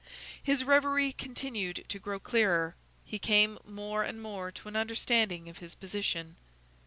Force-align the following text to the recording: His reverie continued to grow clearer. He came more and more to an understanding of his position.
His 0.41 0.63
reverie 0.63 1.11
continued 1.13 1.85
to 1.89 1.99
grow 1.99 2.19
clearer. 2.19 2.73
He 3.05 3.19
came 3.19 3.59
more 3.63 4.01
and 4.03 4.19
more 4.19 4.51
to 4.53 4.67
an 4.67 4.75
understanding 4.75 5.47
of 5.47 5.59
his 5.59 5.75
position. 5.75 6.37